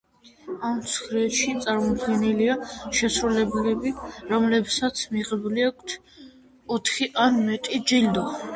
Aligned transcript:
ამ 0.67 0.77
ცხრილში 0.93 1.51
წარმოდგენილია 1.65 2.55
შემსრულებლები, 3.01 3.93
რომლებსაც 4.33 5.05
მიღებული 5.15 5.69
აქვთ 5.69 5.97
ოთხი 6.79 7.13
ან 7.29 7.43
მეტი 7.51 7.83
ჯილდო. 7.93 8.29